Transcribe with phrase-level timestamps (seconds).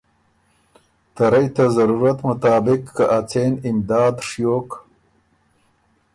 [1.15, 4.69] ته رئ ته ضرورت مطابق که ا څېن امداد ڒیوک